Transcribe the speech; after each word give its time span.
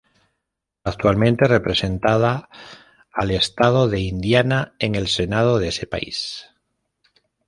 Actualmente 0.83 1.45
representada 1.45 2.49
al 3.13 3.29
estado 3.29 3.87
de 3.87 3.99
Indiana 3.99 4.73
en 4.79 4.95
el 4.95 5.07
Senado 5.07 5.59
de 5.59 5.67
ese 5.67 5.85
país. 5.85 6.49